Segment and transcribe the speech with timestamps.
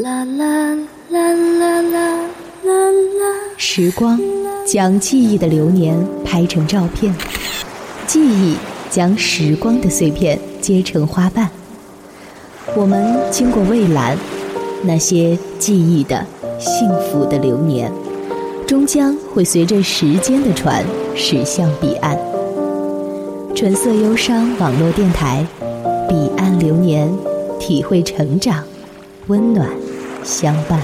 [0.00, 0.76] 啦啦
[1.10, 2.20] 啦啦啦
[2.62, 3.34] 啦啦。
[3.56, 4.20] 时光
[4.64, 7.12] 将记忆的流年拍成照片，
[8.06, 8.56] 记忆
[8.88, 11.50] 将时光的碎片结成花瓣。
[12.76, 14.16] 我们经过蔚蓝，
[14.84, 16.24] 那些记忆的
[16.60, 17.90] 幸福的流年，
[18.68, 20.84] 终将会随着时间的船
[21.16, 22.16] 驶向彼岸。
[23.52, 25.44] 纯色忧伤网络电台，
[26.08, 27.12] 彼岸流年，
[27.58, 28.62] 体会成长，
[29.26, 29.68] 温暖
[30.28, 30.78] 相伴。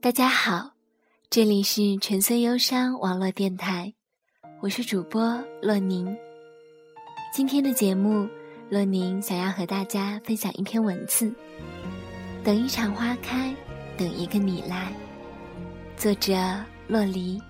[0.00, 0.70] 大家好，
[1.28, 3.92] 这里是纯色忧伤网络电台，
[4.60, 6.16] 我是主播洛宁。
[7.32, 8.28] 今天的节目，
[8.70, 11.30] 洛宁想要和大家分享一篇文字：
[12.42, 13.54] 等一场花开，
[13.96, 14.90] 等一个你来。
[15.98, 16.34] 作者
[16.88, 17.40] 洛黎。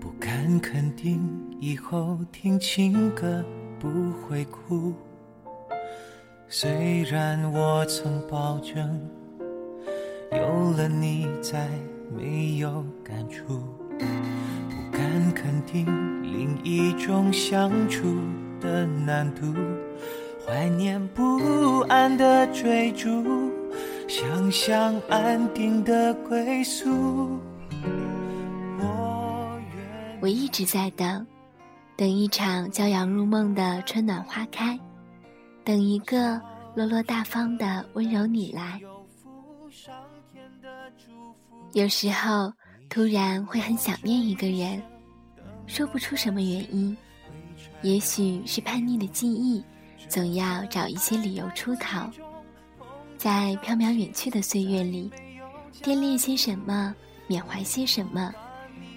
[0.00, 1.20] 不敢肯定
[1.60, 3.44] 以后听情歌
[3.78, 4.92] 不会哭，
[6.48, 9.00] 虽然我曾保证。
[10.32, 11.68] 有了你，再
[12.12, 13.60] 没有感触，
[13.96, 15.86] 不敢肯定
[16.20, 18.18] 另一种相处
[18.84, 19.54] 难度，
[20.44, 23.52] 怀念不安的追逐，
[24.08, 27.38] 想象安定的归宿。
[28.78, 29.60] 我
[30.20, 31.24] 我一直在等，
[31.96, 34.78] 等一场骄阳入梦的春暖花开，
[35.64, 36.40] 等一个
[36.74, 38.80] 落落大方的温柔你来。
[41.72, 42.52] 有时候
[42.88, 44.82] 突然会很想念一个人，
[45.66, 46.96] 说不出什么原因，
[47.82, 49.64] 也许是叛逆的记忆，
[50.08, 52.10] 总要找一些理由出逃。
[53.16, 55.10] 在飘渺远去的岁月里，
[55.82, 56.94] 惦恋些什么，
[57.26, 58.32] 缅怀些什么，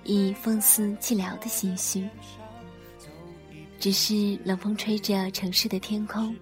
[0.03, 2.07] 以风肆寂寥的心绪。
[3.79, 6.35] 只是冷风吹着城市的天空，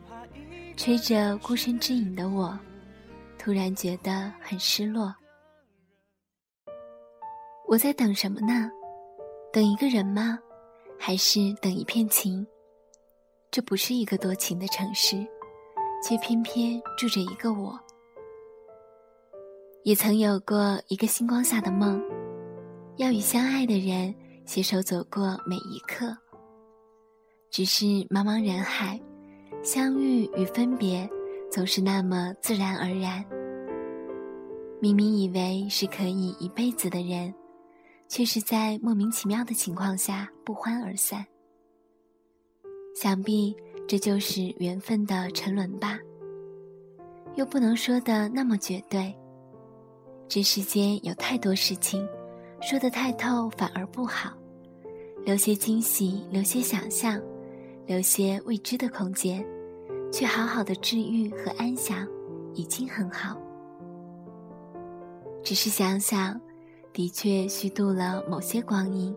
[0.75, 2.57] 吹着孤身之影的我，
[3.37, 5.13] 突然觉得很失落。
[7.67, 8.69] 我在等什么呢？
[9.53, 10.39] 等一个人吗？
[10.99, 12.45] 还是等一片晴？
[13.49, 15.15] 这不是一个多情的城市，
[16.03, 17.79] 却偏偏住着一个我。
[19.83, 22.03] 也曾有过一个星光下的梦，
[22.97, 24.13] 要与相爱的人
[24.45, 26.15] 携手走过每一刻。
[27.49, 28.99] 只是茫茫人海，
[29.63, 31.09] 相遇与分别
[31.49, 33.23] 总是那么自然而然。
[34.81, 37.33] 明明以为是可以一辈子的人。
[38.07, 41.25] 却是在莫名其妙的情况下不欢而散。
[42.95, 43.55] 想必
[43.87, 45.99] 这就是缘分的沉沦吧。
[47.35, 49.15] 又不能说的那么绝对。
[50.27, 52.07] 这世间有太多事情，
[52.61, 54.33] 说得太透反而不好。
[55.23, 57.21] 留些惊喜，留些想象，
[57.85, 59.45] 留些未知的空间，
[60.11, 62.07] 去好好的治愈和安详，
[62.53, 63.37] 已经很好。
[65.43, 66.39] 只是想想。
[66.97, 69.15] 的确虚度了某些光阴，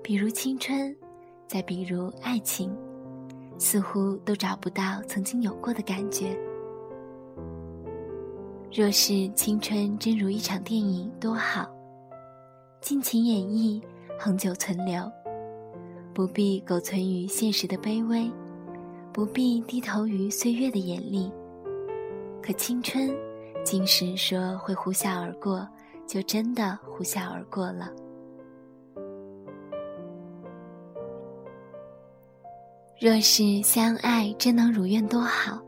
[0.00, 0.96] 比如青春，
[1.48, 2.72] 再比如爱情，
[3.58, 6.38] 似乎都找不到曾经有过的感觉。
[8.72, 11.68] 若是青春真如一场电影，多好！
[12.80, 13.82] 尽情演绎，
[14.16, 15.10] 恒久存留，
[16.14, 18.30] 不必苟存于现实的卑微，
[19.12, 21.28] 不必低头于岁月的严厉。
[22.40, 23.12] 可青春，
[23.64, 25.68] 竟是说会呼啸而过。
[26.06, 27.90] 就真的呼啸而过了。
[33.00, 35.60] 若是相爱真能如愿多好，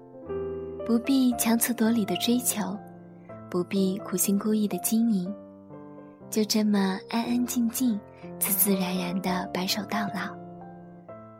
[0.86, 2.76] 不必强词夺理的追求，
[3.50, 5.34] 不必苦心孤诣的经营，
[6.30, 7.98] 就这么安安静静、
[8.38, 10.34] 自自然然的白首到老，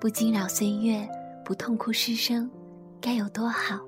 [0.01, 1.09] 不惊扰岁月，
[1.45, 2.51] 不痛哭失声，
[3.01, 3.79] 该有多好？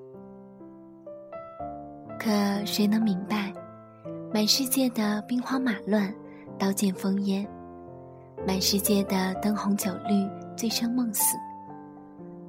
[2.19, 2.31] 可
[2.65, 3.53] 谁能明白？
[4.31, 6.15] 满世界的兵荒马乱，
[6.59, 7.47] 刀剑烽烟；
[8.47, 11.35] 满世界的灯红酒绿，醉生梦死；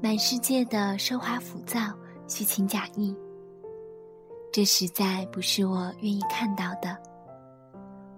[0.01, 1.79] 满世界的奢华浮躁，
[2.27, 3.15] 虚情假意。
[4.51, 6.97] 这实在不是我愿意看到的。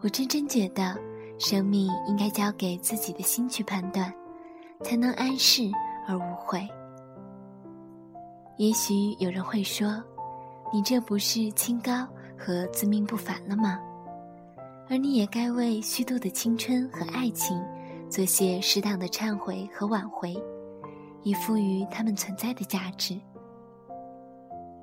[0.02, 0.98] 我真真觉得，
[1.38, 4.12] 生命应该交给自己的心去判断，
[4.84, 5.69] 才能安适
[6.08, 6.68] 而无悔。
[8.58, 10.04] 也许有人会说
[10.74, 12.08] ：“你这不是清高？”
[12.44, 13.80] 和自命不凡了吗？
[14.90, 17.64] 而你也该为虚度的青春和爱情，
[18.10, 20.36] 做些适当的忏悔和挽回，
[21.22, 23.16] 以赋予他们存在的价值。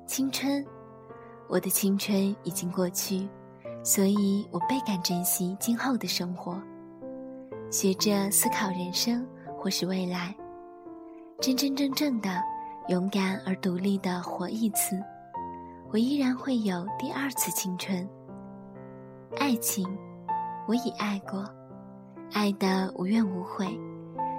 [0.07, 0.65] 青春，
[1.47, 3.29] 我的青春已经过去，
[3.83, 6.59] 所以我倍感珍惜今后的生活。
[7.69, 9.23] 学着思考人生
[9.59, 10.35] 或是未来，
[11.39, 12.41] 真真正正的
[12.87, 14.99] 勇敢而独立的活一次，
[15.91, 18.07] 我依然会有第二次青春。
[19.37, 19.87] 爱情，
[20.67, 21.43] 我已爱过，
[22.31, 23.67] 爱得无怨无悔，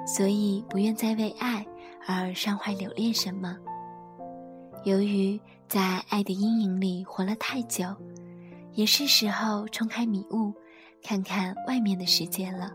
[0.07, 1.67] 所以不愿再为爱
[2.07, 3.57] 而伤怀留恋什么。
[4.85, 7.85] 由于在爱的阴影里活了太久，
[8.73, 10.53] 也是时候冲开迷雾，
[11.03, 12.73] 看看外面的世界了。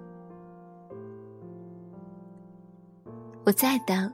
[3.46, 4.12] 我在等，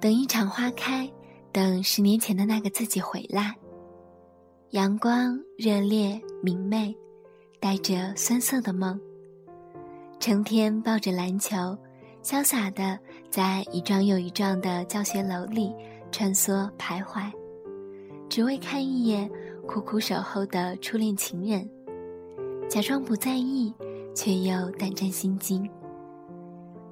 [0.00, 1.08] 等一场花开，
[1.52, 3.54] 等十年前的那个自己回来。
[4.74, 6.92] 阳光热烈明媚，
[7.60, 9.00] 带着酸涩的梦。
[10.18, 11.78] 成天抱着篮球，
[12.24, 12.98] 潇洒的
[13.30, 15.72] 在一幢又一幢的教学楼里
[16.10, 17.30] 穿梭徘徊，
[18.28, 19.30] 只为看一眼
[19.64, 21.70] 苦苦守候的初恋情人。
[22.68, 23.72] 假装不在意，
[24.12, 25.70] 却又胆战心惊。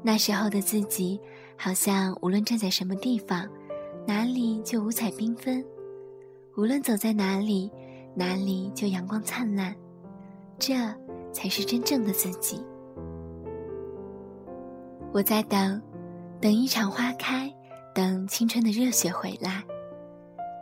[0.04, 1.20] 那时候的自己。
[1.54, 3.48] 好像无论站在什么地方，
[4.04, 5.62] 哪里就五彩缤纷；
[6.56, 7.70] 无论走在哪里，
[8.14, 9.74] 哪里就阳光灿烂。
[10.58, 10.74] 这
[11.32, 12.62] 才是真正的自己。
[15.12, 15.80] 我在等，
[16.40, 17.52] 等一场花开，
[17.94, 19.64] 等青春的热血回来。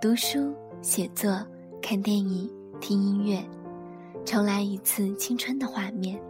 [0.01, 1.45] 读书、写作、
[1.83, 2.49] 看电影、
[2.81, 3.43] 听音乐，
[4.25, 6.21] 重来一次青春的画面。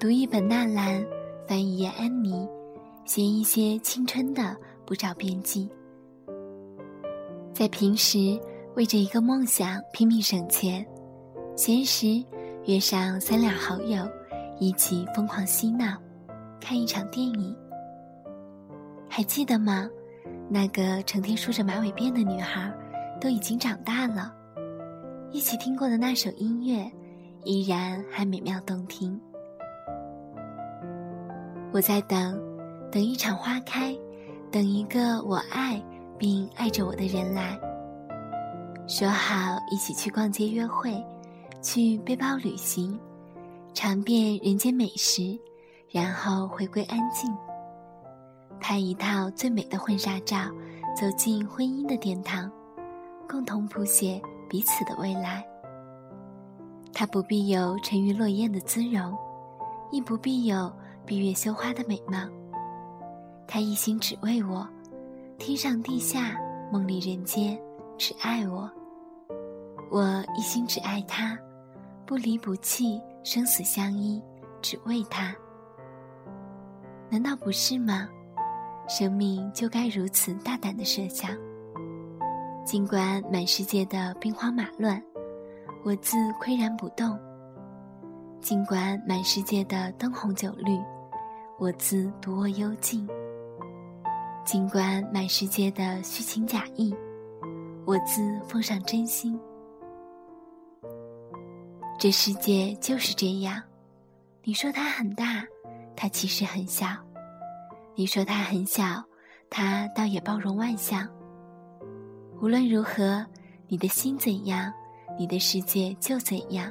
[0.00, 1.04] 读一本纳兰，
[1.46, 2.48] 翻一页安妮。
[3.04, 4.56] 写一些青春的
[4.86, 5.68] 不着边际，
[7.54, 8.36] 在平时
[8.74, 10.84] 为着一个梦想拼命省钱，
[11.56, 12.20] 闲时
[12.64, 14.04] 约上三两好友
[14.58, 15.96] 一起疯狂嬉闹，
[16.60, 17.56] 看一场电影。
[19.08, 19.88] 还记得吗？
[20.50, 22.68] 那个成天梳着马尾辫的女孩，
[23.20, 24.34] 都已经长大了。
[25.30, 26.90] 一起听过的那首音乐，
[27.44, 29.18] 依然还美妙动听。
[31.72, 32.36] 我在等。
[32.90, 33.92] 等一场花开，
[34.52, 35.82] 等一个我爱
[36.24, 37.54] 并爱着我的人来。
[38.86, 40.90] 说好一起去逛街约会，
[41.60, 42.98] 去背包旅行，
[43.74, 45.38] 尝遍人间美食，
[45.90, 47.30] 然后回归安静，
[48.58, 50.46] 拍一套最美的婚纱照，
[50.96, 52.50] 走进婚姻的殿堂，
[53.28, 54.18] 共同谱写
[54.48, 55.44] 彼此的未来。
[56.94, 59.14] 他不必有沉鱼落雁的姿容，
[59.92, 60.72] 亦不必有
[61.04, 62.16] 闭月羞花的美貌。
[63.46, 64.66] 他一心只为我，
[65.38, 66.40] 天上地下，
[66.72, 67.58] 梦里人间，
[67.98, 68.70] 只爱我。
[69.90, 71.36] 我一心只爱他，
[72.06, 74.22] 不离不弃，生死相依，
[74.62, 75.34] 只为他。
[77.10, 78.08] 难道不是吗？
[78.88, 81.30] 生命就该如此大胆的设想。
[82.64, 85.02] 尽管满世界的兵荒马乱，
[85.84, 87.18] 我自岿然不动；
[88.40, 90.78] 尽管满世界的灯红酒绿，
[91.58, 93.06] 我自独卧幽静。
[94.44, 96.94] 尽管满世界的虚情假意，
[97.86, 99.40] 我自奉上真心。
[101.98, 103.62] 这世界就是这样，
[104.42, 105.46] 你说它很大，
[105.96, 106.88] 它其实很小；
[107.94, 109.02] 你说它很小，
[109.48, 111.08] 它倒也包容万象。
[112.42, 113.24] 无论如何，
[113.66, 114.70] 你的心怎样，
[115.18, 116.70] 你的世界就怎样。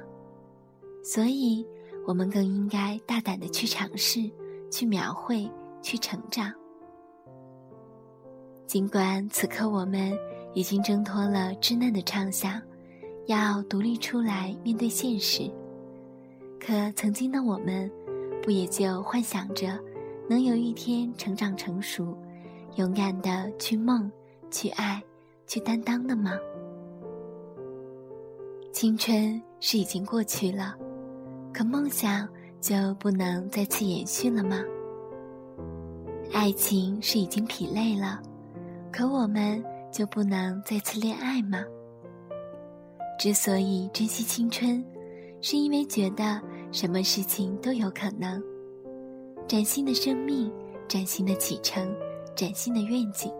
[1.04, 1.66] 所以，
[2.06, 4.30] 我们更应该大胆的去尝试，
[4.72, 5.50] 去描绘，
[5.82, 6.54] 去成长。
[8.66, 10.18] 尽管此刻我们
[10.54, 12.60] 已经挣脱了稚嫩的畅想，
[13.28, 15.50] 要独立出来面对现实，
[16.60, 17.92] 可曾经的我们，
[18.42, 19.80] 不也就幻想着
[20.28, 22.18] 能有一天成长成熟，
[22.78, 24.12] 勇敢的去梦、
[24.50, 25.02] 去爱、
[25.46, 26.32] 去担当的吗？
[28.72, 30.76] 青春是已经过去了，
[31.54, 32.28] 可梦想
[32.60, 34.58] 就不能再次延续了吗？
[36.32, 38.20] 爱情是已经疲累了。
[38.94, 41.66] 可我们就不能再次恋爱吗？
[43.18, 44.86] 之所以珍惜青春，
[45.42, 46.40] 是因为觉得
[46.72, 48.40] 什么事情都有可能。
[49.48, 50.52] 崭新的生命，
[50.88, 51.92] 崭新的启程，
[52.36, 53.34] 崭新的愿景。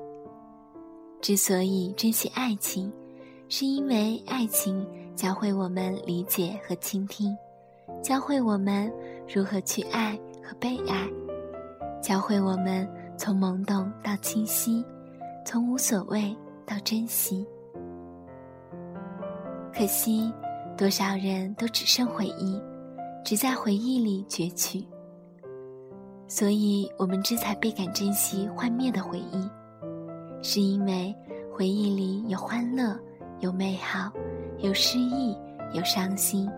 [1.22, 2.92] 之所以珍惜爱情，
[3.48, 4.84] 是因为爱情
[5.16, 7.32] 教会我们理解和倾听，
[8.02, 8.92] 教会我们
[9.32, 11.08] 如何去爱和被爱，
[12.02, 14.84] 教会我们从懵懂到清晰。
[15.46, 16.36] 从无所谓
[16.66, 17.46] 到珍惜，
[19.74, 20.32] 可惜
[20.78, 22.62] 多少人都只剩回忆，
[23.24, 24.86] 只在回忆里攫取。
[26.28, 29.50] 所以我们这才倍感珍惜幻灭的回忆，
[30.42, 31.14] 是因为
[31.54, 32.98] 回忆里有欢乐，
[33.40, 34.12] 有美好，
[34.60, 35.38] 有失意，
[35.74, 36.50] 有伤心，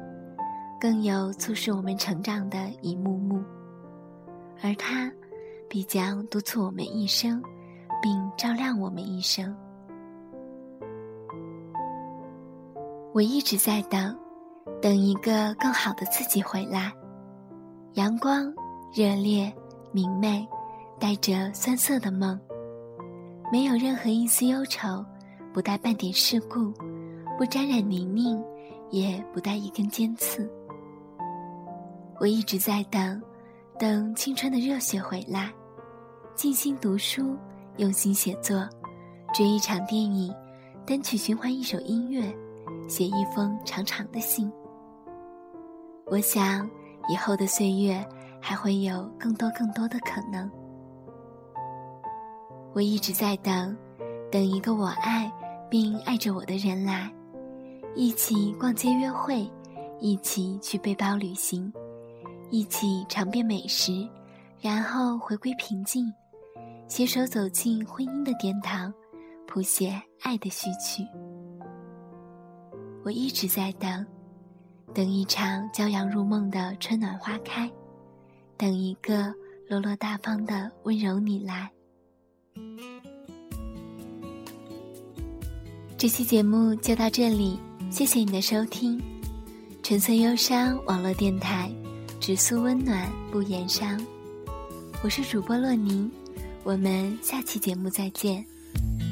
[0.79, 3.43] 更有促使我们成长的一幕幕。
[4.61, 5.11] 而它，
[5.67, 7.43] 必将督促我们一生，
[8.01, 9.55] 并照亮我们一生。
[13.13, 14.17] 我一直在等，
[14.81, 16.91] 等一个更好的自己回来。
[17.93, 18.53] 阳光、
[18.93, 19.53] 热烈、
[19.91, 20.45] 明媚，
[20.99, 22.39] 带着酸涩的梦。
[23.51, 25.05] 没有任何一丝忧愁，
[25.53, 26.73] 不带半点世故，
[27.37, 28.43] 不沾染泥泞，
[28.89, 30.51] 也不带一根尖刺。
[32.19, 33.21] 我一直在等，
[33.79, 35.53] 等青春的热血回来，
[36.33, 37.37] 静心读书，
[37.77, 38.67] 用心写作，
[39.33, 40.33] 追一场电影，
[40.85, 42.23] 单曲循环一首音乐，
[42.87, 44.51] 写一封长长的信。
[46.05, 46.69] 我想，
[47.09, 48.05] 以后的岁月
[48.39, 50.49] 还会有更多更多的可能。
[52.73, 53.75] 我一直在等，
[54.31, 55.31] 等一个我爱
[55.69, 57.11] 并爱着我的人来，
[57.93, 59.49] 一起逛街约会，
[59.99, 61.73] 一起去背包旅行，
[62.51, 64.07] 一起尝遍美食，
[64.61, 66.13] 然后回归平静，
[66.87, 68.93] 携手走进婚姻的殿堂，
[69.47, 71.03] 谱写爱的序曲。
[73.03, 74.05] 我一直在等，
[74.93, 77.69] 等一场骄阳入梦的春暖花开，
[78.55, 79.33] 等一个
[79.67, 81.71] 落落大方的温柔你来。
[85.97, 89.01] 这期节目就到这里，谢谢你的收听。
[89.81, 91.71] 纯粹忧伤网络电台，
[92.19, 93.99] 只诉温暖不言伤。
[95.03, 96.11] 我是主播洛宁，
[96.65, 98.43] 我们下期节目再见。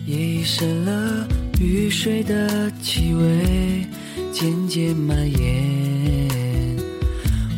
[0.08, 1.28] 夜已深了，
[1.62, 3.86] 雨水的气味
[4.32, 6.28] 渐渐蔓延，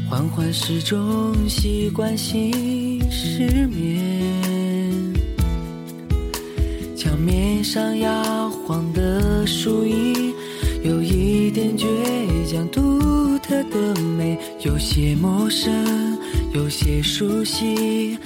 [0.09, 5.13] 缓缓时钟习惯性失眠，
[6.97, 9.47] 墙面上摇晃的。
[9.47, 10.33] 树影
[10.83, 11.85] 有一点倔
[12.51, 15.73] 强，独特的美，有些陌生，
[16.53, 18.17] 有些熟悉，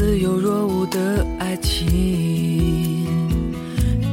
[0.00, 1.86] 似有若无的爱情。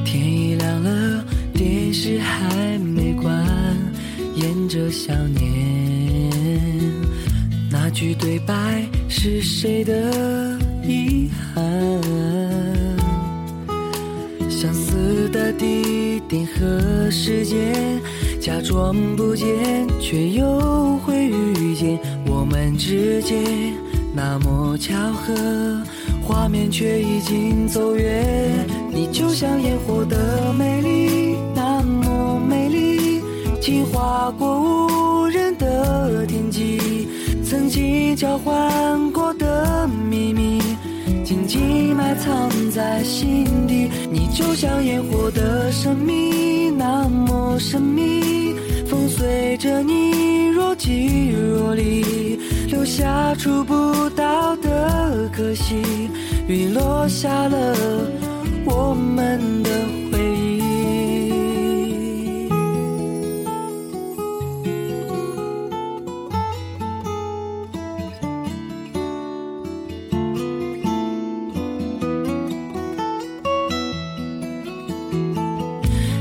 [0.04, 3.34] 天已亮了，电视还没关，
[4.36, 6.30] 演着想念。
[7.72, 11.64] 那句对白是谁的遗憾？
[14.50, 17.98] 相似的地点和时间，
[18.42, 21.98] 假装不见，却又会遇见。
[22.26, 23.74] 我们之间
[24.18, 25.32] 那么巧合，
[26.24, 28.68] 画面却已经走远。
[28.90, 33.22] 你就像烟火的美丽，那么美丽，
[33.62, 37.08] 轻划过无人的天际，
[37.44, 40.60] 曾经交换过的秘密。
[41.24, 48.56] 静静埋藏在心底，你就像烟火的神秘，那么神秘。
[48.88, 52.27] 风随着你若即若离，
[52.88, 55.76] 下触不到的可惜，
[56.48, 57.76] 雨落下了
[58.66, 59.70] 我们的
[60.10, 60.62] 回忆。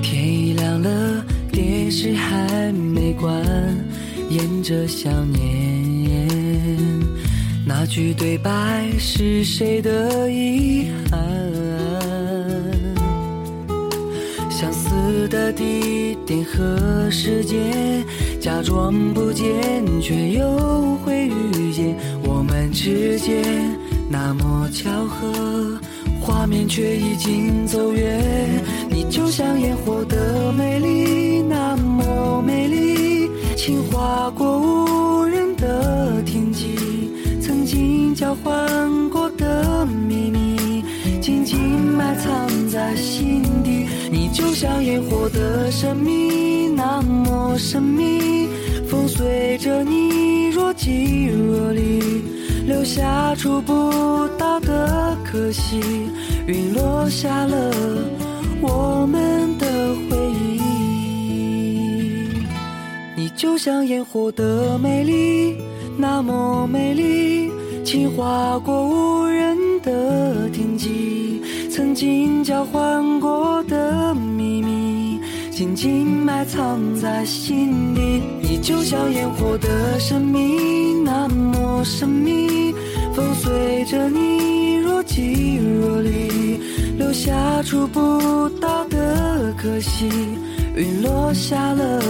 [0.02, 3.32] 天已亮了，电视还没关，
[4.28, 5.65] 沿着想念。
[7.78, 11.21] 那句对白是谁的遗憾？
[14.49, 18.02] 相似的地点和时间，
[18.40, 19.45] 假装不见，
[20.00, 21.95] 却又会遇见。
[22.25, 23.45] 我们之间
[24.09, 25.78] 那么巧合，
[26.18, 28.25] 画面却已经走远。
[28.88, 33.28] 你就像烟火的美丽，那么美丽。
[33.54, 35.15] 轻划过
[38.26, 40.83] 交换过的秘密，
[41.21, 41.56] 静静
[41.97, 43.87] 埋藏在心底。
[44.11, 48.49] 你就像烟火的神秘，那么神秘。
[48.88, 52.02] 风随着你若即若离，
[52.66, 55.80] 留下触不到的可惜。
[56.49, 57.71] 云落下了，
[58.61, 60.61] 我们的回忆。
[63.14, 65.56] 你就像烟火的美丽，
[65.97, 67.45] 那么美丽，
[67.87, 71.40] 轻划过无人的天际，
[71.71, 75.21] 曾经交换过的秘密，
[75.52, 78.21] 静静埋藏在心底。
[78.43, 82.75] 你就像烟火的神秘，那么神秘，
[83.14, 86.59] 风随着你若即若离。
[86.99, 90.09] 留下触不到的可惜。
[90.75, 92.02] 雨落下了，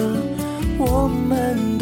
[0.79, 1.76] 我们